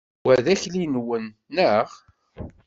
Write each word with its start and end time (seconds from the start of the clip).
Wa 0.25 0.33
d 0.45 0.47
akli-nwen, 0.53 1.25
neɣ? 1.55 1.87